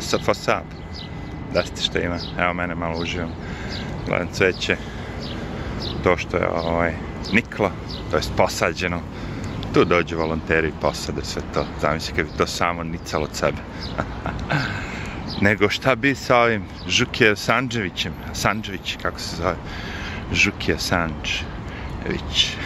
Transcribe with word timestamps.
sad 0.00 0.24
fasad. 0.24 0.62
Da 1.54 1.62
ste 1.62 1.82
šta 1.82 2.00
ima, 2.00 2.18
evo 2.38 2.54
mene 2.54 2.74
malo 2.74 2.98
uživam. 2.98 3.30
Gledam 4.06 4.28
cveće. 4.32 4.76
To 6.02 6.16
što 6.16 6.36
je 6.36 6.48
ovaj, 6.48 6.92
niklo, 7.32 7.70
to 8.10 8.16
je 8.16 8.22
posađeno. 8.36 9.00
Tu 9.74 9.84
dođu 9.84 10.16
volonteri 10.16 10.68
i 10.68 10.80
posade 10.80 11.24
sve 11.24 11.42
to. 11.54 11.66
Zamisli 11.80 12.14
kad 12.14 12.26
bi 12.26 12.32
to 12.38 12.46
samo 12.46 12.84
nicalo 12.84 13.24
od 13.24 13.34
sebe. 13.34 13.58
Nego 15.46 15.68
šta 15.68 15.94
bi 15.94 16.14
sa 16.14 16.38
ovim 16.38 16.64
Žukije 16.88 17.36
Sanđevićem, 17.36 18.12
Sanđević, 18.32 18.96
kako 19.02 19.20
se 19.20 19.36
zove? 19.36 19.56
Žukije 20.32 20.78
Sanđević. 20.78 22.56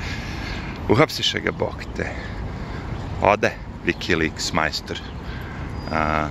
Uhapsiše 0.90 1.40
ga 1.40 1.50
Bog 1.52 1.84
te. 1.96 2.06
Ode 3.22 3.50
Wikileaks 3.86 4.54
majstor. 4.54 4.98
A, 5.92 6.28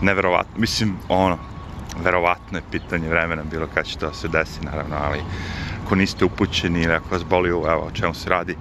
neverovatno, 0.00 0.60
mislim, 0.60 0.96
ono, 1.08 1.38
verovatno 2.04 2.58
je 2.58 2.70
pitanje 2.70 3.08
vremena 3.08 3.42
bilo 3.42 3.66
kad 3.74 3.86
će 3.86 3.98
to 3.98 4.12
se 4.12 4.28
desi, 4.28 4.64
naravno, 4.64 4.96
ali 4.96 5.18
ako 5.84 5.94
niste 5.94 6.24
upućeni 6.24 6.82
ili 6.82 6.94
ako 6.94 7.08
vas 7.10 7.24
boli 7.24 7.48
evo, 7.48 7.86
o 7.86 7.90
čemu 7.90 8.14
se 8.14 8.30
radi, 8.30 8.56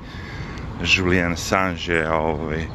Julian 0.84 1.32
Assange 1.32 1.94
je, 1.94 2.12
ovaj, 2.12 2.66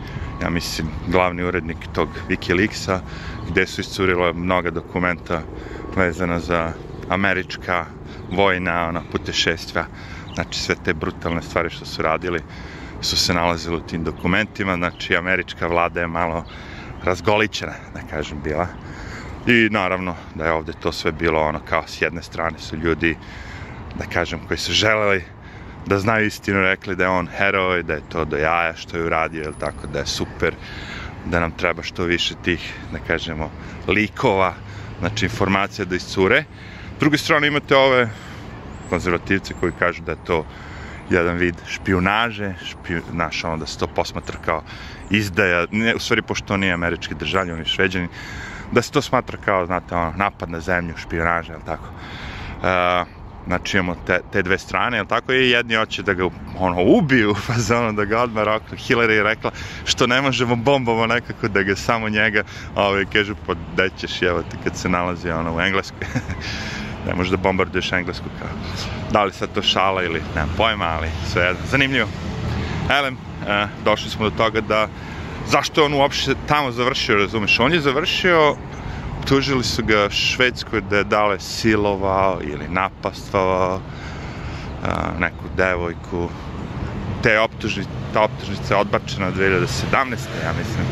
ja 0.43 0.51
mislim, 0.51 0.89
glavni 1.09 1.43
urednik 1.43 1.77
tog 1.93 2.09
Wikileaksa, 2.29 3.01
gde 3.51 3.67
su 3.67 3.81
iscurilo 3.81 4.33
mnoga 4.33 4.71
dokumenta 4.71 5.43
vezana 5.97 6.41
za 6.41 6.73
američka 7.09 7.87
vojna 8.31 8.89
ona, 8.89 9.03
putešestva, 9.13 9.85
znači 10.35 10.61
sve 10.61 10.75
te 10.85 10.95
brutalne 10.95 11.43
stvari 11.43 11.71
što 11.71 11.85
su 11.85 12.03
radili 12.03 12.41
su 13.01 13.17
se 13.17 13.35
nalazile 13.35 13.77
u 13.77 13.81
tim 13.81 14.05
dokumentima, 14.05 14.77
znači 14.77 15.17
američka 15.17 15.67
vlada 15.67 16.01
je 16.01 16.07
malo 16.07 16.45
razgoličena, 17.05 17.73
da 17.95 18.01
kažem, 18.11 18.41
bila. 18.45 18.67
I 19.47 19.69
naravno 19.71 20.15
da 20.35 20.45
je 20.45 20.53
ovde 20.53 20.73
to 20.81 20.93
sve 20.93 21.13
bilo 21.13 21.41
ono 21.41 21.61
kao 21.69 21.83
s 21.87 22.03
jedne 22.03 22.23
strane 22.23 22.59
su 22.59 22.77
ljudi, 22.77 23.17
da 23.99 24.05
kažem, 24.07 24.41
koji 24.49 24.59
su 24.59 24.73
želeli 24.73 25.25
da 25.87 25.99
znaju 25.99 26.27
istinu, 26.27 26.61
rekli 26.61 26.97
da 26.97 27.05
je 27.05 27.11
on 27.11 27.29
heroj, 27.29 27.83
da 27.83 27.95
je 27.95 28.09
to 28.09 28.25
do 28.25 28.37
jaja 28.37 28.77
što 28.77 28.97
je 28.97 29.05
uradio, 29.05 29.45
ili 29.45 29.55
tako, 29.61 29.87
da 29.93 29.99
je 29.99 30.07
super, 30.07 30.55
da 31.25 31.41
nam 31.41 31.51
treba 31.51 31.83
što 31.83 32.05
više 32.05 32.35
tih, 32.45 32.75
da 32.93 32.99
kažemo, 32.99 33.51
likova, 33.89 34.55
znači 34.99 35.25
informacija 35.25 35.85
da 35.85 35.97
iscure. 35.97 36.45
S 36.97 37.01
druge 37.01 37.19
strane 37.19 37.47
imate 37.47 37.77
ove 37.77 38.09
konzervativce 38.91 39.55
koji 39.61 39.73
kažu 39.79 40.03
da 40.03 40.13
je 40.13 40.25
to 40.25 40.45
jedan 41.11 41.37
vid 41.37 41.55
špionaže, 41.67 42.55
špio, 42.65 43.03
znaš, 43.11 43.45
ono 43.45 43.57
da 43.57 43.67
se 43.67 43.79
to 43.79 43.87
posmatra 43.87 44.39
kao 44.45 44.63
izdaja, 45.11 45.67
ne, 45.71 45.95
u 45.95 45.99
stvari 45.99 46.23
pošto 46.23 46.55
on 46.55 46.61
nije 46.61 46.73
američki 46.73 47.15
državljan, 47.15 47.55
on 47.55 47.59
je 47.59 47.65
šveđani, 47.65 48.09
da 48.73 48.83
se 48.83 48.93
to 48.93 49.03
smatra 49.03 49.39
kao, 49.45 49.67
znate, 49.67 49.95
ono, 49.95 50.13
napad 50.17 50.51
na 50.51 50.61
zemlju, 50.61 50.95
špionaže, 50.97 51.53
jel 51.53 51.61
tako? 51.67 51.89
Uh, 52.61 53.09
znači 53.47 53.77
imamo 53.77 53.97
te, 54.07 54.21
te 54.33 54.43
dve 54.43 54.59
strane, 54.59 54.97
jel 54.97 55.07
tako, 55.07 55.33
i 55.33 55.51
jedni 55.51 55.75
hoće 55.75 56.03
da 56.03 56.15
ga 56.15 56.29
ono, 56.59 56.83
ubiju, 56.83 57.35
pa 57.47 57.53
za 57.53 57.79
ono 57.79 57.93
da 57.93 58.05
ga 58.05 58.23
odmah 58.23 58.45
roknu. 58.45 58.79
Hillary 58.79 59.11
je 59.11 59.23
rekla 59.23 59.51
što 59.85 60.07
ne 60.07 60.21
možemo 60.23 60.57
bombamo 60.57 61.07
nekako 61.07 61.49
da 61.49 61.63
ga 61.63 61.77
samo 61.77 62.09
njega, 62.09 62.43
a 62.75 62.87
ovaj 62.87 63.05
kažu, 63.13 63.35
pa 63.47 63.55
dećeš, 63.77 64.23
evo 64.23 64.43
ti 64.43 64.57
kad 64.65 64.77
se 64.77 64.89
nalazi 64.89 65.31
ono 65.31 65.57
u 65.57 65.61
Engleskoj. 65.61 66.07
ne 67.07 67.15
možeš 67.15 67.31
da 67.31 67.37
bombarduješ 67.37 67.93
Englesku 67.93 68.27
kao. 68.39 68.49
Da 69.13 69.25
li 69.25 69.33
sad 69.33 69.53
to 69.55 69.63
šala 69.63 70.03
ili 70.03 70.23
nemam 70.35 70.55
pojma, 70.57 70.85
ali 70.85 71.09
sve 71.33 71.43
jedno. 71.43 71.63
Zanimljivo. 71.71 72.09
Elem, 72.91 73.17
e, 73.49 73.67
došli 73.85 74.11
smo 74.11 74.31
do 74.31 74.37
toga 74.37 74.61
da 74.61 74.89
zašto 75.49 75.81
je 75.81 75.85
on 75.85 75.95
uopšte 75.95 76.35
tamo 76.49 76.73
završio, 76.73 77.17
razumeš? 77.17 77.61
On 77.61 77.73
je 77.73 77.81
završio 77.81 78.57
tužili 79.29 79.65
su 79.65 79.83
ga 79.85 80.11
Švedskoj 80.11 80.81
da 80.81 80.97
je 80.97 81.05
dale 81.05 81.41
silovao 81.41 82.39
ili 82.43 82.69
napastvao 82.69 83.81
a, 84.85 85.11
neku 85.19 85.45
devojku. 85.57 86.29
Te 87.23 87.41
optužnice, 87.41 87.91
ta 88.13 88.23
optužnica 88.23 88.75
je 88.75 88.81
odbačena 88.81 89.33
2017. 89.33 89.91
ja 90.45 90.53
mislim. 90.59 90.87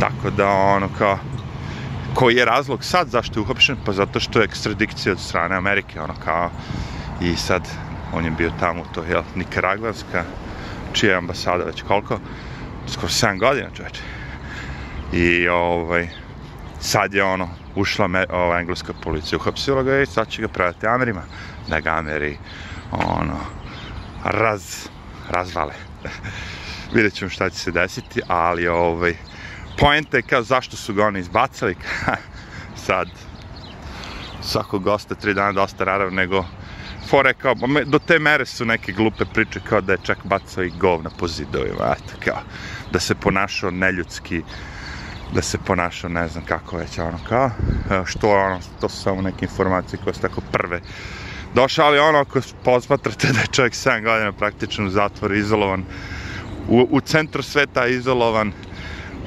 Tako 0.00 0.30
da 0.30 0.48
ono 0.48 0.88
kao 0.98 1.18
koji 2.16 2.36
je 2.36 2.44
razlog 2.44 2.84
sad 2.84 3.08
zašto 3.08 3.40
je 3.40 3.42
uhapšen? 3.42 3.76
Pa 3.84 3.92
zato 3.92 4.20
što 4.20 4.38
je 4.38 4.44
ekstradikcija 4.44 5.12
od 5.12 5.20
strane 5.20 5.56
Amerike, 5.56 6.00
ono 6.00 6.14
kao 6.24 6.50
i 7.20 7.36
sad 7.36 7.68
on 8.12 8.24
je 8.24 8.30
bio 8.30 8.50
tamo 8.60 8.84
to 8.94 9.02
je 9.04 9.22
Nikaragvanska 9.34 10.24
čija 10.92 11.10
je 11.10 11.18
ambasada 11.18 11.64
već 11.64 11.82
koliko 11.82 12.18
skoro 12.88 13.08
7 13.08 13.38
godina 13.38 13.68
čoveče 13.76 14.02
i 15.12 15.48
ovaj 15.48 16.08
sad 16.80 17.14
je 17.14 17.24
ono, 17.24 17.48
ušla 17.74 18.08
me, 18.08 18.24
ova 18.30 18.60
engleska 18.60 18.92
policija, 19.02 19.38
uhapsila 19.38 19.82
ga 19.82 20.00
i 20.00 20.06
sad 20.06 20.28
će 20.28 20.42
ga 20.42 20.48
predati 20.48 20.86
Amerima, 20.86 21.22
da 21.68 21.80
ga 21.80 21.90
Ameri, 21.90 22.36
ono, 22.92 23.38
raz, 24.24 24.88
razvale. 25.30 25.74
Vidjet 26.94 27.14
ćemo 27.14 27.30
šta 27.30 27.50
će 27.50 27.58
se 27.58 27.70
desiti, 27.70 28.20
ali 28.28 28.68
ovaj, 28.68 29.14
poenta 29.78 30.16
je 30.16 30.22
kao 30.22 30.42
zašto 30.42 30.76
su 30.76 30.94
ga 30.94 31.06
oni 31.06 31.20
izbacali, 31.20 31.76
sad, 32.86 33.08
svakog 34.42 34.82
gosta 34.82 35.14
tri 35.14 35.34
dana 35.34 35.52
dosta 35.52 35.84
rarav, 35.84 36.12
nego 36.12 36.44
fore 37.10 37.34
kao, 37.34 37.54
do 37.84 37.98
te 37.98 38.18
mere 38.18 38.46
su 38.46 38.64
neke 38.64 38.92
glupe 38.92 39.24
priče 39.24 39.60
kao 39.68 39.80
da 39.80 39.92
je 39.92 39.98
čak 40.02 40.18
bacao 40.24 40.64
i 40.64 40.72
govna 40.80 41.10
po 41.18 41.28
zidovima, 41.28 41.94
eto, 41.96 42.14
kao, 42.24 42.42
da 42.92 43.00
se 43.00 43.14
ponašao 43.14 43.70
neljudski, 43.70 44.42
da 45.34 45.42
se 45.42 45.58
ponaša, 45.58 46.08
ne 46.08 46.28
znam 46.28 46.44
kako 46.44 46.76
već, 46.76 46.98
ono, 46.98 47.18
kao, 47.28 47.50
što, 48.04 48.30
ono, 48.30 48.60
to 48.80 48.88
su 48.88 49.02
samo 49.02 49.22
neke 49.22 49.44
informacije 49.44 49.98
koje 50.04 50.14
su 50.14 50.20
tako 50.20 50.40
prve 50.52 50.80
došle, 51.54 51.84
ali 51.84 51.98
ono, 51.98 52.18
ako 52.18 52.40
posmatrate 52.64 53.32
da 53.32 53.40
je 53.40 53.46
čovjek 53.52 53.74
7 53.74 54.04
godina 54.04 54.32
praktično 54.32 54.86
u 54.86 54.90
zatvoru, 54.90 55.34
izolovan, 55.34 55.84
u, 56.68 56.86
u 56.90 57.00
centru 57.00 57.42
sveta 57.42 57.86
izolovan, 57.86 58.52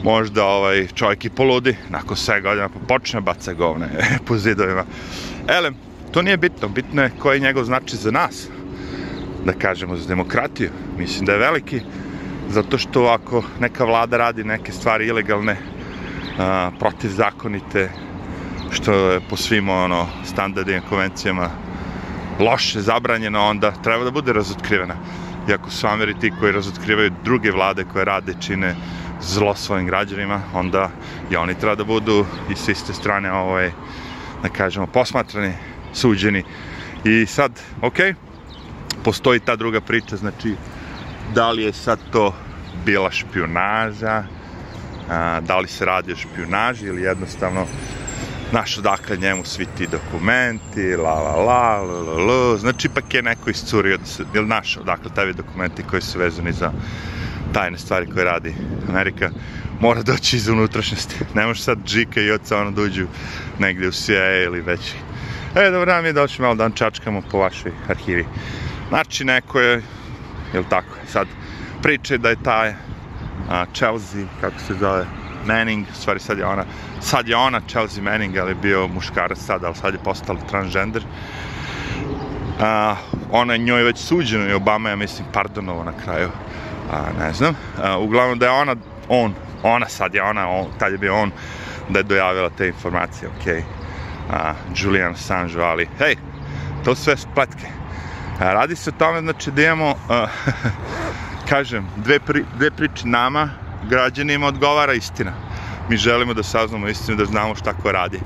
možda 0.04 0.46
ovaj 0.46 0.88
čovjek 0.88 1.26
i 1.26 1.30
poludi, 1.30 1.76
nakon 1.90 2.18
7 2.18 2.42
godina 2.42 2.70
pa 2.70 2.80
počne 2.88 3.22
baca 3.22 3.54
govne 3.54 3.88
po 4.28 4.38
zidovima. 4.38 4.86
Elem, 5.48 5.76
to 6.12 6.22
nije 6.22 6.38
bitno, 6.38 6.68
bitno 6.68 7.02
je 7.04 7.12
koji 7.20 7.38
je 7.38 7.42
njegov 7.42 7.64
znači 7.64 7.98
za 7.98 8.12
nas, 8.12 8.48
da 9.46 9.54
kažemo, 9.54 9.98
za 9.98 10.08
demokratiju. 10.08 10.70
Mislim 10.98 11.26
da 11.26 11.32
je 11.32 11.40
veliki, 11.40 11.82
zato 12.50 12.78
što 12.78 13.04
ako 13.06 13.44
neka 13.59 13.86
vlada 13.86 14.18
radi 14.18 14.44
neke 14.44 14.72
stvari 14.72 15.08
ilegalne, 15.08 15.58
a, 16.40 16.72
protivzakonite, 16.80 17.90
što 18.72 18.94
je 18.94 19.20
po 19.30 19.38
svim 19.38 19.70
ono, 19.70 20.08
standardima, 20.26 20.82
konvencijama 20.90 21.50
loše, 22.40 22.82
zabranjeno, 22.82 23.46
onda 23.46 23.72
treba 23.84 24.04
da 24.04 24.12
bude 24.12 24.34
razotkrivena. 24.34 24.96
Iako 25.50 25.70
su 25.70 25.88
Ameri 25.88 26.20
ti 26.20 26.32
koji 26.40 26.52
razotkrivaju 26.52 27.12
druge 27.24 27.52
vlade 27.52 27.86
koje 27.94 28.06
rade, 28.06 28.34
čine 28.40 28.76
zlo 29.22 29.56
svojim 29.56 29.88
građanima, 29.88 30.41
onda 30.53 30.90
i 31.31 31.35
oni 31.35 31.56
treba 31.56 31.75
da 31.75 31.84
budu 31.84 32.25
i 32.52 32.56
s 32.56 32.68
iste 32.68 32.94
strane, 32.94 33.31
ovaj, 33.31 33.72
da 34.44 34.50
kažemo, 34.50 34.88
posmatrani, 34.88 35.53
suđeni. 35.94 36.44
I 37.03 37.25
sad, 37.25 37.52
ok, 37.81 37.96
postoji 39.03 39.40
ta 39.40 39.56
druga 39.56 39.81
priča, 39.81 40.16
znači, 40.16 40.56
da 41.35 41.52
li 41.52 41.63
je 41.63 41.74
sad 41.74 42.00
to 42.12 42.34
bila 42.85 43.12
špionaža, 43.12 44.24
a, 45.09 45.40
da 45.41 45.59
li 45.59 45.68
se 45.68 45.85
radi 45.85 46.13
o 46.13 46.16
špionaži 46.16 46.85
ili 46.85 47.02
jednostavno 47.02 47.66
znaš 48.50 48.78
odakle 48.78 49.18
njemu 49.18 49.46
svi 49.46 49.66
ti 49.78 49.88
dokumenti, 49.88 50.96
la 50.96 51.13
la 51.13 51.35
la, 51.35 51.81
la 51.81 52.02
la 52.02 52.24
la, 52.24 52.58
znači 52.58 52.88
ipak 52.88 53.13
je 53.13 53.22
neko 53.22 53.50
iscurio, 53.50 53.97
da 53.97 54.03
ili 54.34 54.46
znaš 54.46 54.78
odakle 54.78 55.12
tebi 55.16 55.34
dokumenti 55.34 55.84
koji 55.84 56.02
su 56.02 56.19
vezani 56.19 56.52
za 56.52 56.72
tajne 57.54 57.78
stvari 57.78 58.08
koje 58.14 58.26
radi 58.26 58.56
Amerika, 58.90 59.30
mora 59.80 60.02
doći 60.02 60.36
iz 60.36 60.48
unutrašnjosti. 60.48 61.16
Ne 61.34 61.46
može 61.46 61.62
sad 61.62 61.78
Džika 61.86 62.22
i 62.22 62.32
oca 62.32 62.58
ono 62.58 62.72
dođu 62.72 63.08
negde 63.59 63.88
u 63.88 63.91
CIA 63.91 64.44
ili 64.44 64.62
već. 64.62 64.94
E, 65.56 65.72
dobro, 65.72 66.02
mi 66.02 66.08
je 66.08 66.14
došli 66.14 66.41
malo 66.41 66.56
da 66.56 66.64
vam 66.64 66.72
čačkamo 66.72 67.22
po 67.32 67.38
vašoj 67.38 67.72
arhivi. 67.90 68.26
Znači, 68.90 69.26
neko 69.26 69.59
je, 69.59 69.82
jel 70.53 70.64
tako, 70.70 70.96
sad 71.08 71.28
priče 71.82 72.18
da 72.18 72.29
je 72.29 72.44
taj 72.44 72.73
a, 73.50 73.66
Chelsea, 73.73 74.26
kako 74.41 74.59
se 74.59 74.73
zove, 74.73 75.06
Manning, 75.46 75.85
stvari 75.94 76.20
sad 76.20 76.38
je 76.38 76.46
ona, 76.46 76.64
sad 77.02 77.28
je 77.28 77.35
ona 77.35 77.62
Chelsea 77.68 78.03
Manning, 78.03 78.38
ali 78.38 78.52
je 78.52 78.56
bio 78.56 78.88
muškarac 78.88 79.40
sad, 79.40 79.64
ali 79.64 79.76
sad 79.76 79.94
je 79.94 80.00
postala 80.03 80.40
transgender. 80.50 81.03
A, 82.59 82.96
ona 83.31 83.58
njoj 83.58 83.84
već 83.84 83.97
suđena 83.97 84.49
i 84.49 84.53
Obama 84.53 84.90
je, 84.90 84.96
mislim, 84.96 85.28
pardonovo 85.34 85.84
na 85.84 85.93
kraju. 86.03 86.29
A, 86.91 87.03
ne 87.20 87.34
znam. 87.34 87.55
A, 87.84 87.97
uglavnom 87.97 88.40
da 88.40 88.46
je 88.46 88.52
ona, 88.52 88.76
on, 89.09 89.34
ona 89.64 89.90
sad 89.90 90.16
je 90.16 90.23
ona, 90.23 90.49
on, 90.49 90.67
tad 90.79 90.91
je 90.91 90.97
bio 90.97 91.16
on, 91.16 91.31
da 91.90 91.99
je 91.99 92.03
dojavila 92.03 92.49
te 92.49 92.67
informacije. 92.67 93.29
Okay. 93.40 93.61
A, 94.31 94.53
Julian 94.76 95.11
Assange, 95.11 95.61
ali, 95.61 95.87
hej, 95.99 96.16
to 96.85 96.96
sve 96.96 97.17
spletke. 97.17 97.67
A, 98.40 98.53
radi 98.53 98.76
se 98.76 98.90
o 98.90 98.99
tome, 98.99 99.22
znači, 99.22 99.52
da 99.52 99.64
imamo, 99.64 99.96
a, 100.09 100.28
kažem, 101.49 101.87
dve, 101.96 102.20
pri, 102.20 102.46
dve 102.58 102.72
priče 102.72 103.08
nama, 103.08 103.49
građanima 103.90 104.47
odgovara 104.47 104.93
istina. 104.93 105.32
mi 105.90 105.97
želimo 105.97 106.34
da 106.34 106.43
saznamo 106.43 106.87
istinu, 106.87 107.17
da 107.17 107.25
znamo 107.25 107.55
šta 107.55 107.73
ko 107.73 107.91
radi. 107.91 108.20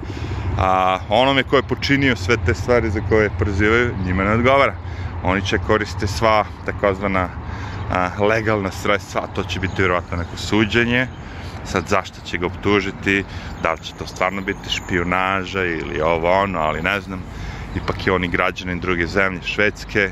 A 0.57 1.00
onome 1.09 1.44
ko 1.44 1.55
je 1.55 1.63
počinio 1.63 2.15
sve 2.15 2.38
te 2.45 2.53
stvari 2.53 2.89
za 2.89 3.01
koje 3.09 3.29
prozivaju, 3.39 3.95
njima 4.05 4.23
ne 4.23 4.31
odgovara. 4.31 4.75
Oni 5.23 5.41
će 5.41 5.57
koriste 5.57 6.07
sva 6.07 6.45
takozvana 6.65 7.29
a, 7.91 8.09
legalna 8.23 8.71
sredstva, 8.71 9.21
a 9.21 9.27
to 9.35 9.44
će 9.44 9.59
biti 9.59 9.73
vjerojatno 9.77 10.17
neko 10.17 10.38
suđenje, 10.38 11.07
sad 11.65 11.88
zašto 11.88 12.21
će 12.25 12.38
ga 12.38 12.45
optužiti, 12.45 13.23
da 13.63 13.73
li 13.73 13.79
će 13.79 13.94
to 13.94 14.07
stvarno 14.07 14.41
biti 14.41 14.69
špionaža 14.69 15.65
ili 15.65 16.01
ovo 16.01 16.31
ono, 16.31 16.59
ali 16.59 16.81
ne 16.81 17.01
znam, 17.01 17.23
ipak 17.75 18.07
je 18.07 18.13
on 18.13 18.23
i 18.23 18.27
građanin 18.27 18.79
druge 18.79 19.07
zemlje, 19.07 19.41
Švedske, 19.44 20.11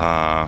a, 0.00 0.46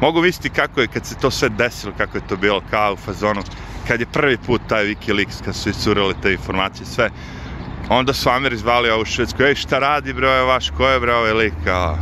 mogu 0.00 0.22
misliti 0.22 0.50
kako 0.50 0.80
je 0.80 0.86
kad 0.86 1.06
se 1.06 1.14
to 1.18 1.30
sve 1.30 1.48
desilo, 1.48 1.92
kako 1.98 2.18
je 2.18 2.26
to 2.28 2.36
bilo 2.36 2.62
kao 2.70 2.92
u 2.92 2.96
fazonu, 2.96 3.42
kad 3.88 4.00
je 4.00 4.06
prvi 4.06 4.36
put 4.36 4.60
taj 4.68 4.84
Wikileaks, 4.84 5.44
kad 5.44 5.54
su 5.54 5.70
iscurili 5.70 6.14
te 6.22 6.32
informacije, 6.32 6.86
sve, 6.86 7.10
onda 7.90 8.12
su 8.12 8.30
Ameri 8.30 8.56
zvali 8.56 8.90
ovu 8.90 9.04
Švedsku, 9.04 9.42
ej 9.42 9.54
šta 9.54 9.78
radi 9.78 10.12
bre, 10.12 10.28
ovaj 10.28 10.42
vaš, 10.42 10.70
ko 10.70 10.88
je 10.88 11.00
bre 11.00 11.14
ovaj 11.14 11.32
lik, 11.32 11.54
kao, 11.64 11.98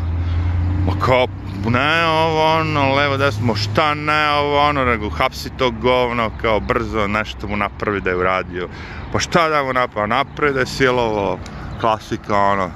kao, 1.00 1.26
ne 1.70 2.06
ovo 2.06 2.44
ono, 2.61 2.94
levo 2.94 3.17
desno, 3.17 3.55
šta 3.55 3.94
ne 3.94 4.31
ovo 4.31 4.58
ono, 4.61 4.85
nego 4.85 5.11
hapsi 5.11 5.50
to 5.58 5.70
govno, 5.70 6.31
kao 6.43 6.61
brzo 6.61 7.06
nešto 7.06 7.49
mu 7.49 7.56
napravi 7.56 8.00
da 8.00 8.11
je 8.11 8.17
uradio, 8.17 8.69
pa 9.12 9.19
šta 9.19 9.49
da 9.49 9.62
mu 9.62 9.73
napravi, 9.73 10.08
napravi 10.08 10.55
da 10.55 10.61
je 10.61 10.67
silovo, 10.67 11.38
klasika 11.81 12.37
ono, 12.37 12.70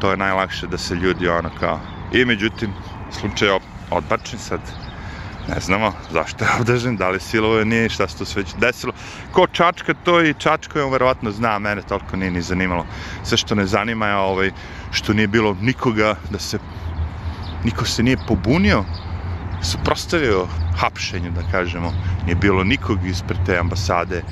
to 0.00 0.10
je 0.10 0.16
najlakše 0.16 0.66
da 0.66 0.78
se 0.78 0.94
ljudi 0.94 1.28
ono 1.28 1.50
kao, 1.60 1.80
i 2.12 2.24
međutim, 2.24 2.70
slučaj 3.20 3.48
je 3.48 3.58
odbačen 3.90 4.38
sad, 4.38 4.60
ne 5.48 5.60
znamo 5.60 5.92
zašto 6.12 6.44
je 6.44 6.50
obdržen, 6.60 6.96
da 6.96 7.08
li 7.08 7.20
silovo 7.20 7.58
je 7.58 7.64
nije, 7.64 7.88
šta 7.88 8.08
se 8.08 8.18
to 8.18 8.24
sve 8.24 8.44
desilo. 8.58 8.92
Ko 9.32 9.46
Čačka 9.46 9.94
to 10.04 10.22
i 10.22 10.34
Čačko 10.34 10.78
je 10.78 10.84
on 10.84 10.92
verovatno 10.92 11.30
zna, 11.30 11.58
mene 11.58 11.82
toliko 11.82 12.16
nije 12.16 12.30
ni 12.30 12.42
zanimalo. 12.42 12.86
Sve 13.24 13.36
što 13.36 13.54
ne 13.54 13.66
zanima 13.66 14.06
je 14.06 14.16
ovaj, 14.16 14.50
što 14.90 15.12
nije 15.12 15.26
bilo 15.26 15.56
nikoga 15.60 16.16
da 16.30 16.38
se 16.38 16.58
niko 17.64 17.84
se 17.84 18.02
nije 18.02 18.16
pobunio, 18.28 18.84
suprostavio 19.62 20.46
hapšenju, 20.76 21.30
da 21.30 21.42
kažemo. 21.50 21.92
Nije 22.24 22.34
bilo 22.34 22.64
nikog 22.64 23.06
ispred 23.06 23.38
te 23.46 23.58
ambasade. 23.58 24.22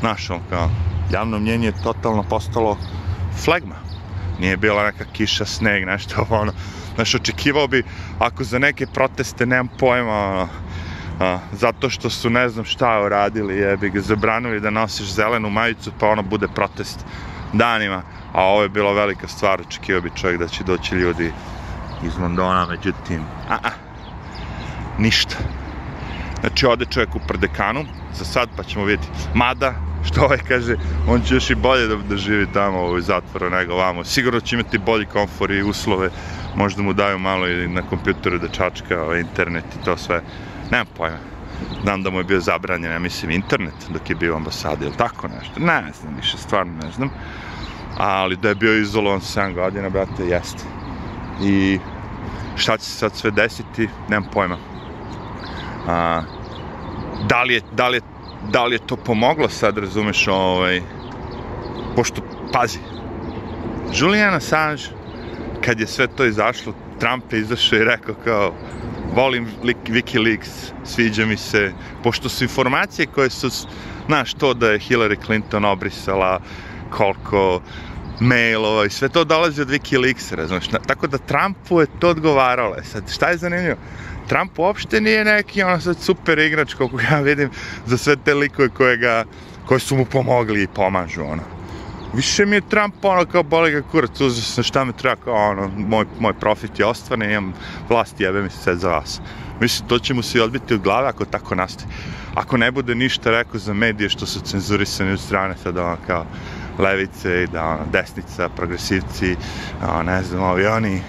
Znaš, 0.00 0.30
on 0.30 0.40
kao, 0.50 0.70
javno 1.12 1.38
mnjenje 1.38 1.66
je 1.66 1.82
totalno 1.82 2.22
postalo 2.22 2.78
flegma. 3.44 3.76
Nije 4.40 4.56
bila 4.56 4.84
neka 4.84 5.04
kiša, 5.12 5.44
sneg, 5.44 5.86
nešto 5.86 6.26
ono. 6.30 6.52
Znaš, 6.94 7.14
očekivao 7.14 7.66
bi, 7.66 7.82
ako 8.18 8.44
za 8.44 8.58
neke 8.58 8.86
proteste, 8.86 9.46
nemam 9.46 9.68
pojma, 9.78 10.12
ono, 10.12 10.48
a, 11.20 11.38
zato 11.52 11.90
što 11.90 12.10
su 12.10 12.30
ne 12.30 12.48
znam 12.48 12.64
šta 12.64 13.02
uradili, 13.04 13.56
jebi 13.56 13.90
ga 13.90 14.00
zabranili 14.00 14.60
da 14.60 14.70
nosiš 14.70 15.12
zelenu 15.12 15.50
majicu, 15.50 15.92
pa 16.00 16.08
ono 16.08 16.22
bude 16.22 16.48
protest 16.54 17.04
danima. 17.52 18.02
A 18.32 18.44
ovo 18.44 18.62
je 18.62 18.68
bila 18.68 18.92
velika 18.92 19.28
stvar, 19.28 19.60
očekivao 19.60 20.02
bi 20.02 20.10
čovjek 20.16 20.38
da 20.40 20.48
će 20.48 20.64
doći 20.64 20.94
ljudi 20.94 21.32
iz 22.04 22.18
Londona, 22.18 22.66
međutim, 22.66 23.20
a, 23.48 23.54
a, 23.54 23.70
ništa. 24.98 25.36
Znači, 26.40 26.66
ode 26.66 26.84
čovjek 26.84 27.14
u 27.14 27.20
prdekanu, 27.28 27.84
za 28.14 28.24
sad 28.24 28.48
pa 28.56 28.62
ćemo 28.62 28.84
vidjeti. 28.84 29.08
Mada, 29.34 29.74
što 30.04 30.20
ovaj 30.20 30.38
kaže, 30.48 30.76
on 31.08 31.22
će 31.22 31.34
još 31.34 31.50
i 31.50 31.54
bolje 31.54 31.86
da, 31.86 31.96
da 31.96 32.16
živi 32.16 32.46
tamo 32.52 32.84
u 32.84 33.00
zatvoru 33.00 33.50
nego 33.50 33.76
vamo. 33.76 34.04
Sigurno 34.04 34.40
će 34.40 34.56
imati 34.56 34.78
bolji 34.78 35.06
komfor 35.06 35.50
i 35.50 35.62
uslove, 35.62 36.10
možda 36.56 36.82
mu 36.82 36.92
daju 36.92 37.18
malo 37.18 37.48
i 37.48 37.68
na 37.68 37.82
kompjuteru 37.82 38.38
da 38.38 38.48
čačka 38.48 39.02
ovaj, 39.02 39.20
internet 39.20 39.64
i 39.64 39.84
to 39.84 39.96
sve. 39.96 40.22
Nemam 40.70 40.86
pojma. 40.96 41.18
Znam 41.82 42.02
da 42.02 42.10
mu 42.10 42.18
je 42.18 42.24
bio 42.24 42.40
zabranjen, 42.40 42.92
ja 42.92 42.98
mislim, 42.98 43.30
internet 43.30 43.74
dok 43.88 44.10
je 44.10 44.16
bio 44.16 44.34
u 44.34 44.36
ambasadi, 44.36 44.84
ili 44.84 44.96
tako 44.96 45.28
nešto. 45.28 45.60
Ne 45.60 45.92
znam 46.00 46.16
više, 46.16 46.36
stvarno 46.38 46.72
ne 46.82 46.90
znam. 46.90 47.10
Ali 47.98 48.36
da 48.36 48.48
je 48.48 48.54
bio 48.54 48.78
izolovan 48.78 49.20
7 49.20 49.54
godina, 49.54 49.88
brate, 49.88 50.26
jeste 50.26 50.64
i 51.42 51.78
šta 52.56 52.76
će 52.76 52.84
se 52.84 52.98
sad 52.98 53.16
sve 53.16 53.30
desiti, 53.30 53.88
nemam 54.08 54.30
pojma. 54.32 54.56
A, 55.88 56.22
da, 57.28 57.42
li 57.42 57.54
je, 57.54 57.60
da, 57.72 57.88
li 57.88 57.96
je, 57.96 58.00
da 58.50 58.64
li 58.64 58.74
je 58.74 58.86
to 58.86 58.96
pomoglo 58.96 59.48
sad, 59.48 59.78
razumeš, 59.78 60.28
ovaj, 60.28 60.82
pošto, 61.96 62.22
pazi, 62.52 62.78
Julian 63.94 64.34
Assange, 64.34 64.82
kad 65.64 65.80
je 65.80 65.86
sve 65.86 66.06
to 66.06 66.24
izašlo, 66.24 66.74
Trump 67.00 67.32
je 67.32 67.40
izašao 67.40 67.78
i 67.78 67.84
rekao 67.84 68.14
kao, 68.24 68.54
volim 69.14 69.46
Wikileaks, 69.88 70.72
sviđa 70.84 71.26
mi 71.26 71.36
se, 71.36 71.72
pošto 72.02 72.28
su 72.28 72.44
informacije 72.44 73.06
koje 73.06 73.30
su, 73.30 73.50
znaš, 74.06 74.34
to 74.34 74.54
da 74.54 74.70
je 74.70 74.78
Hillary 74.78 75.26
Clinton 75.26 75.64
obrisala 75.64 76.40
koliko 76.90 77.60
mailova 78.20 78.86
i 78.86 78.90
sve 78.90 79.08
to 79.08 79.24
dolazi 79.24 79.62
od 79.62 79.68
Wikileaksa, 79.68 80.34
razumiješ? 80.34 80.68
Tako 80.86 81.06
da 81.06 81.18
Trumpu 81.18 81.80
je 81.80 81.86
to 81.98 82.08
odgovaralo. 82.08 82.74
E 82.78 82.84
sad, 82.84 83.12
šta 83.12 83.28
je 83.28 83.36
zanimljivo? 83.36 83.76
Trump 84.28 84.58
uopšte 84.58 85.00
nije 85.00 85.24
neki 85.24 85.62
ono 85.62 85.80
sad 85.80 85.98
super 86.00 86.38
igrač, 86.38 86.74
koliko 86.74 87.00
ja 87.00 87.20
vidim, 87.20 87.50
za 87.86 87.98
sve 87.98 88.16
te 88.16 88.34
likove 88.34 88.68
koje 88.68 88.96
ga, 88.96 89.24
koje 89.66 89.80
su 89.80 89.96
mu 89.96 90.04
pomogli 90.04 90.62
i 90.62 90.66
pomažu, 90.66 91.22
ono. 91.22 91.59
Više 92.14 92.46
mi 92.46 92.56
je 92.56 92.68
Trump 92.68 92.94
ono 93.04 93.24
kao 93.24 93.42
boli 93.42 93.70
ga 93.70 93.82
kurac, 93.82 94.20
uzeo 94.20 94.64
šta 94.64 94.84
mi 94.84 94.92
treba 94.92 95.16
kao 95.16 95.34
ono, 95.34 95.70
moj, 95.76 96.04
moj 96.18 96.32
profit 96.32 96.78
je 96.78 96.86
ostvaren, 96.86 97.30
imam 97.30 97.52
vlast 97.88 98.20
jebe 98.20 98.42
mi 98.42 98.50
se 98.50 98.56
sve 98.58 98.76
za 98.76 98.88
vas. 98.88 99.20
Mislim, 99.60 99.88
to 99.88 99.98
će 99.98 100.14
mu 100.14 100.22
se 100.22 100.42
odbiti 100.42 100.74
od 100.74 100.80
glave 100.80 101.08
ako 101.08 101.24
tako 101.24 101.54
nastaje. 101.54 101.88
Ako 102.34 102.56
ne 102.56 102.70
bude 102.70 102.94
ništa 102.94 103.30
rekao 103.30 103.60
za 103.60 103.74
medije 103.74 104.08
što 104.08 104.26
su 104.26 104.40
cenzurisani 104.40 105.12
od 105.12 105.20
strane, 105.20 105.54
sad 105.62 105.78
ono 105.78 105.96
kao, 106.06 106.26
levice 106.78 107.42
i 107.42 107.46
da 107.46 107.64
ono, 107.64 107.86
desnica, 107.92 108.48
progresivci, 108.48 109.36
ono, 109.88 110.02
ne 110.02 110.22
znam, 110.22 110.42
ovi 110.42 110.66
oni 110.66 111.02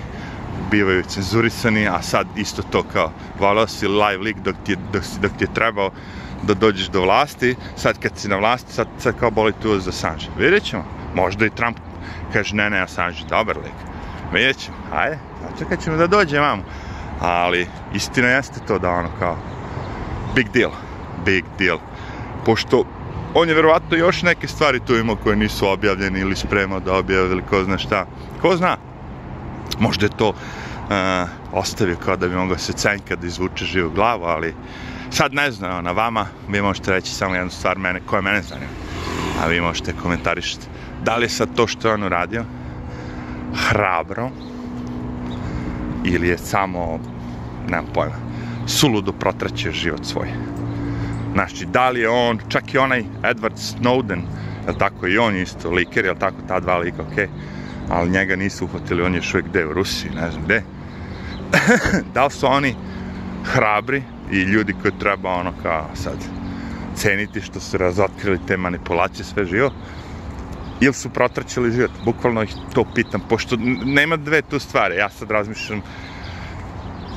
bivaju 0.71 1.03
cenzurisani, 1.03 1.87
a 1.87 2.01
sad 2.01 2.27
isto 2.35 2.61
to 2.61 2.83
kao 2.83 3.11
volao 3.39 3.67
si 3.67 3.87
live 3.87 4.23
lik 4.23 4.37
dok 4.37 4.55
ti, 4.65 4.71
je, 4.71 4.77
dok, 4.93 5.03
dok 5.21 5.31
ti 5.37 5.43
je 5.43 5.53
trebao 5.53 5.91
da 6.43 6.53
dođeš 6.53 6.87
do 6.87 7.01
vlasti, 7.01 7.55
sad 7.75 7.99
kad 7.99 8.17
si 8.17 8.27
na 8.27 8.35
vlasti, 8.35 8.73
sad, 8.73 8.87
sad 8.99 9.19
kao 9.19 9.31
boli 9.31 9.53
tu 9.61 9.79
za 9.79 9.89
Assange. 9.89 10.25
Vidjet 10.37 10.63
ćemo. 10.63 10.83
Možda 11.15 11.45
i 11.45 11.49
Trump 11.49 11.77
kaže, 12.33 12.55
ne, 12.55 12.69
ne, 12.69 12.81
Assange, 12.81 13.17
dobar 13.29 13.57
lik. 13.57 13.77
Vidjet 14.33 14.57
ćemo. 14.57 14.77
Ajde, 14.93 15.19
čekat 15.59 15.83
ćemo 15.83 15.97
da 15.97 16.07
dođe, 16.07 16.39
mamo. 16.39 16.63
Ali, 17.19 17.67
istina 17.93 18.27
jeste 18.27 18.59
to 18.67 18.79
da 18.79 18.89
ono 18.89 19.09
kao, 19.19 19.37
big 20.35 20.47
deal, 20.53 20.71
big 21.25 21.45
deal. 21.59 21.77
Pošto 22.45 22.85
on 23.33 23.49
je 23.49 23.55
verovatno 23.55 23.97
još 23.97 24.21
neke 24.21 24.47
stvari 24.47 24.79
tu 24.79 24.95
imao 24.95 25.15
koje 25.15 25.35
nisu 25.35 25.67
objavljene 25.67 26.19
ili 26.19 26.35
spremao 26.35 26.79
da 26.79 26.95
objave 26.95 27.29
ili 27.29 27.41
ko 27.49 27.63
zna 27.63 27.77
šta. 27.77 28.05
Ko 28.41 28.55
zna? 28.55 28.77
Možda 29.79 30.05
je 30.05 30.17
to 30.17 30.29
uh, 30.29 30.35
ostavio 31.51 31.95
kao 31.95 32.15
da 32.15 32.27
bi 32.27 32.35
mogao 32.35 32.57
se 32.57 32.73
cenjka 32.73 33.15
da 33.15 33.27
izvuče 33.27 33.65
živu 33.65 33.89
glavu, 33.89 34.23
ali 34.23 34.55
sad 35.11 35.33
ne 35.33 35.51
znam, 35.51 35.83
na 35.83 35.91
vama 35.91 36.25
vi 36.49 36.61
možete 36.61 36.91
reći 36.91 37.11
samo 37.11 37.35
jednu 37.35 37.51
stvar 37.51 37.77
mene, 37.77 38.01
koja 38.05 38.21
mene 38.21 38.41
zanima. 38.41 38.71
A 39.43 39.47
vi 39.47 39.61
možete 39.61 39.93
komentarišiti 40.01 40.67
da 41.03 41.15
li 41.15 41.25
je 41.25 41.29
sad 41.29 41.49
to 41.55 41.67
što 41.67 41.87
je 41.87 41.93
on 41.93 42.03
uradio 42.03 42.43
hrabro 43.55 44.29
ili 46.05 46.27
je 46.27 46.37
samo, 46.37 46.99
nemam 47.69 47.85
pojma, 47.93 48.15
suludo 48.67 49.11
protraćio 49.11 49.71
život 49.71 50.05
svoj. 50.05 50.27
Znači, 51.33 51.65
da 51.65 51.89
li 51.89 51.99
je 51.99 52.09
on, 52.09 52.39
čak 52.49 52.73
i 52.73 52.77
onaj 52.77 53.03
Edward 53.23 53.55
Snowden, 53.55 54.21
je 54.67 54.77
tako, 54.77 55.07
i 55.07 55.17
on 55.17 55.35
isto 55.35 55.69
liker, 55.69 56.05
je 56.05 56.19
tako, 56.19 56.37
ta 56.47 56.59
dva 56.59 56.77
lika, 56.77 57.01
okej, 57.01 57.25
okay. 57.25 57.29
ali 57.89 58.09
njega 58.09 58.35
nisu 58.35 58.65
uhvatili, 58.65 59.03
on 59.03 59.13
je 59.13 59.17
još 59.17 59.33
uvijek 59.33 59.47
gde, 59.47 59.65
u 59.65 59.73
Rusiji, 59.73 60.11
ne 60.11 60.31
znam 60.31 60.43
gde. 60.43 60.63
da 62.13 62.25
li 62.25 62.31
su 62.31 62.47
oni 62.47 62.75
hrabri 63.43 64.03
i 64.31 64.35
ljudi 64.35 64.73
koji 64.81 64.99
treba 64.99 65.29
ono 65.29 65.53
kao 65.63 65.89
sad 65.93 66.17
ceniti 66.95 67.41
što 67.41 67.59
su 67.59 67.77
razotkrili 67.77 68.39
te 68.47 68.57
manipulacije 68.57 69.25
sve 69.25 69.45
živo 69.45 69.71
ili 70.81 70.93
su 70.93 71.09
protraćili 71.09 71.71
život 71.71 71.91
bukvalno 72.05 72.43
ih 72.43 72.53
to 72.73 72.85
pitam 72.95 73.21
pošto 73.29 73.55
nema 73.85 74.17
dve 74.17 74.41
tu 74.41 74.59
stvari 74.59 74.95
ja 74.95 75.09
sad 75.09 75.31
razmišljam 75.31 75.81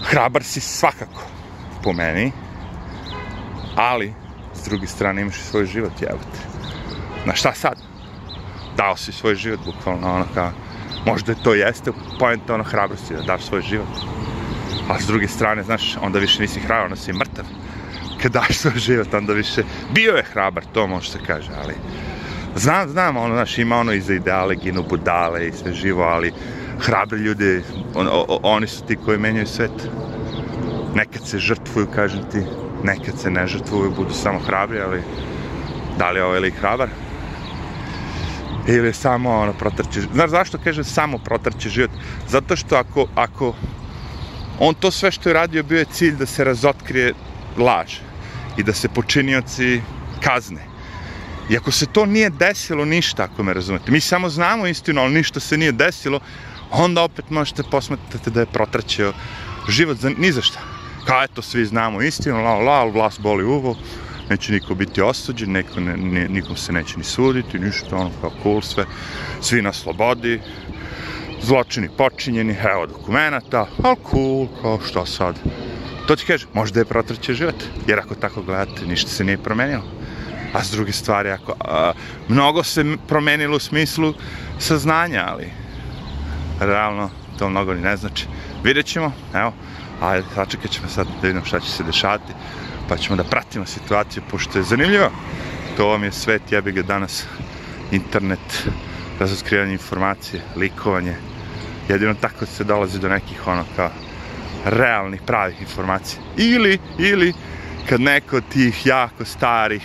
hrabar 0.04 0.42
si 0.42 0.60
svakako 0.60 1.22
po 1.82 1.92
meni 1.92 2.32
ali, 3.76 4.14
s 4.54 4.68
druge 4.68 4.86
strane, 4.86 5.22
imaš 5.22 5.36
i 5.36 5.42
svoj 5.42 5.66
život, 5.66 5.92
jebate. 6.00 6.38
Na 7.26 7.34
šta 7.34 7.52
sad? 7.54 7.78
Dao 8.76 8.96
si 8.96 9.12
svoj 9.12 9.34
život, 9.34 9.60
bukvalno, 9.64 10.14
ono 10.14 10.26
kao, 10.34 10.50
možda 11.06 11.34
to 11.34 11.54
jeste 11.54 11.92
pojenta 12.18 12.54
ono 12.54 12.64
hrabrosti, 12.64 13.14
da 13.14 13.22
daš 13.22 13.42
svoj 13.42 13.62
život. 13.62 14.13
A 14.88 15.00
s 15.00 15.06
druge 15.06 15.28
strane, 15.28 15.62
znaš, 15.62 15.96
onda 16.00 16.18
više 16.18 16.42
nisi 16.42 16.60
hrabar, 16.60 16.84
onda 16.84 16.96
si 16.96 17.12
mrtav. 17.12 17.44
Kad 18.22 18.32
daš 18.32 18.56
svoj 18.58 18.78
život, 18.78 19.14
onda 19.14 19.32
više, 19.32 19.62
bio 19.94 20.12
je 20.12 20.24
hrabar, 20.32 20.64
to 20.72 20.86
može 20.86 21.10
se 21.10 21.18
kaže, 21.26 21.50
ali, 21.64 21.74
znam, 22.56 22.88
znam, 22.88 23.16
ono, 23.16 23.34
znaš, 23.34 23.58
ima 23.58 23.76
ono 23.76 23.92
iza 23.92 24.14
ideale, 24.14 24.54
ginu 24.54 24.84
budale 24.88 25.48
i 25.48 25.52
sve 25.52 25.72
živo, 25.72 26.02
ali, 26.02 26.32
hrabri 26.80 27.18
ljudi, 27.18 27.62
on, 27.94 28.08
o, 28.10 28.40
oni 28.42 28.66
su 28.66 28.84
ti 28.84 28.96
koji 29.04 29.18
menjaju 29.18 29.46
svet. 29.46 29.88
Nekad 30.94 31.26
se 31.26 31.38
žrtvuju, 31.38 31.86
kažem 31.94 32.20
ti, 32.32 32.42
nekad 32.82 33.18
se 33.18 33.30
ne 33.30 33.46
žrtvuju, 33.46 33.94
budu 33.96 34.12
samo 34.12 34.38
hrabri, 34.38 34.80
ali 34.80 35.02
da 35.98 36.10
li 36.10 36.18
je 36.18 36.24
ovaj 36.24 36.40
lik 36.40 36.54
hrabar? 36.54 36.88
ili 38.66 38.92
samo 38.92 39.30
ono 39.30 39.52
protrče 39.52 40.00
znaš 40.00 40.30
zašto 40.30 40.58
kaže 40.64 40.84
samo 40.84 41.18
protrče 41.18 41.68
život 41.68 41.90
zato 42.28 42.56
što 42.56 42.76
ako, 42.76 43.06
ako 43.14 43.54
on 44.58 44.74
to 44.74 44.90
sve 44.90 45.10
što 45.10 45.28
je 45.28 45.32
radio 45.32 45.62
bio 45.62 45.78
je 45.78 45.92
cilj 45.92 46.16
da 46.16 46.26
se 46.26 46.44
razotkrije 46.44 47.14
laž 47.58 47.94
i 48.56 48.62
da 48.62 48.72
se 48.72 48.88
počinioci 48.88 49.80
kazne. 50.20 50.66
I 51.50 51.56
ako 51.56 51.70
se 51.70 51.86
to 51.86 52.06
nije 52.06 52.30
desilo 52.30 52.84
ništa 52.84 53.22
ako 53.22 53.42
me 53.42 53.54
razumete. 53.54 53.90
Mi 53.90 54.00
samo 54.00 54.28
znamo 54.28 54.66
istinu 54.66 55.00
ali 55.00 55.14
ništa 55.14 55.40
se 55.40 55.56
nije 55.56 55.72
desilo 55.72 56.20
onda 56.70 57.02
opet 57.02 57.30
možete 57.30 57.62
posmetati 57.70 58.30
da 58.30 58.40
je 58.40 58.46
protrčio 58.46 59.12
život 59.68 59.96
za, 59.96 60.10
ni 60.18 60.32
za 60.32 60.42
šta. 60.42 60.60
Kao 61.06 61.22
eto 61.22 61.42
svi 61.42 61.66
znamo 61.66 62.02
istinu 62.02 62.44
la 62.44 62.54
la 62.54 62.84
vlast 62.84 63.20
boli 63.20 63.44
uvo 63.44 63.76
neće 64.30 64.52
niko 64.52 64.74
biti 64.74 65.02
osuđen, 65.02 65.52
neko 65.52 65.80
ne, 65.80 65.96
ne, 65.96 66.28
nikom 66.28 66.56
se 66.56 66.72
neće 66.72 66.98
ni 66.98 67.04
suditi, 67.04 67.58
ništa, 67.58 67.96
ono 67.96 68.10
kao 68.20 68.30
cool 68.42 68.62
sve, 68.62 68.84
svi 69.40 69.62
na 69.62 69.72
slobodi, 69.72 70.40
zločini 71.44 71.88
počinjeni, 71.98 72.56
evo 72.72 72.86
dokumenta, 72.86 73.66
ali 73.82 73.96
cool, 74.10 74.46
kao 74.62 74.78
što 74.86 75.06
sad. 75.06 75.38
To 76.06 76.16
ti 76.16 76.24
kaže, 76.26 76.46
možda 76.52 76.80
je 76.80 76.84
protrće 76.84 77.34
život, 77.34 77.64
jer 77.86 77.98
ako 77.98 78.14
tako 78.14 78.42
gledate, 78.42 78.86
ništa 78.86 79.10
se 79.10 79.24
nije 79.24 79.38
promenilo. 79.38 79.84
A 80.52 80.64
s 80.64 80.70
druge 80.70 80.92
stvari, 80.92 81.30
ako, 81.30 81.54
a, 81.60 81.92
mnogo 82.28 82.62
se 82.62 82.84
promenilo 83.08 83.56
u 83.56 83.60
smislu 83.60 84.14
saznanja, 84.58 85.24
ali 85.28 85.50
realno 86.60 87.10
to 87.38 87.48
mnogo 87.48 87.74
ni 87.74 87.80
ne 87.80 87.96
znači. 87.96 88.26
Vidjet 88.64 88.86
ćemo, 88.86 89.12
evo, 89.34 89.52
ajde, 90.00 90.26
sačekat 90.34 90.70
ćemo 90.70 90.88
sad 90.88 91.06
da 91.06 91.26
vidimo 91.26 91.44
šta 91.44 91.60
će 91.60 91.70
se 91.70 91.84
dešavati 91.84 92.32
pa 92.88 92.96
ćemo 92.96 93.16
da 93.16 93.24
pratimo 93.24 93.66
situaciju, 93.66 94.22
pošto 94.30 94.58
je 94.58 94.64
zanimljivo. 94.64 95.10
To 95.76 95.88
vam 95.88 96.04
je 96.04 96.12
svet, 96.12 96.52
jebi 96.52 96.72
ga 96.72 96.82
danas, 96.82 97.24
internet, 97.92 98.68
razotkrivanje 99.20 99.72
informacije, 99.72 100.42
likovanje. 100.56 101.16
Jedino 101.88 102.14
tako 102.14 102.46
se 102.46 102.64
dolazi 102.64 103.00
do 103.00 103.08
nekih 103.08 103.48
ono 103.48 103.64
kao 103.76 103.90
realnih, 104.64 105.20
pravih 105.26 105.60
informacija. 105.60 106.22
Ili, 106.36 106.78
ili, 106.98 107.32
kad 107.88 108.00
neko 108.00 108.36
od 108.36 108.44
tih 108.52 108.86
jako 108.86 109.24
starih, 109.24 109.82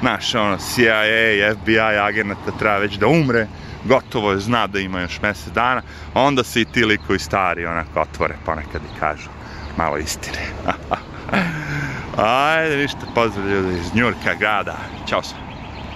znaš, 0.00 0.34
ono, 0.34 0.56
CIA, 0.58 1.54
FBI 1.54 1.80
agenata 1.80 2.50
treba 2.58 2.76
već 2.76 2.94
da 2.94 3.06
umre, 3.06 3.46
gotovo 3.84 4.32
je, 4.32 4.38
zna 4.38 4.66
da 4.66 4.78
ima 4.78 5.00
još 5.00 5.22
mesec 5.22 5.52
dana, 5.52 5.82
onda 6.14 6.44
se 6.44 6.60
i 6.60 6.64
ti 6.64 6.84
likovi 6.84 7.18
stari 7.18 7.66
onako 7.66 8.00
otvore 8.00 8.34
ponekad 8.44 8.82
i 8.82 9.00
kažu 9.00 9.28
malo 9.76 9.98
istine. 9.98 10.38
Ajde, 12.16 12.76
ništa, 12.76 13.06
pozdrav 13.14 13.48
ljudi 13.48 13.78
iz 13.78 13.94
Njurka 13.94 14.34
grada. 14.38 14.76
Ćao 15.08 15.22
sam. 15.22 15.47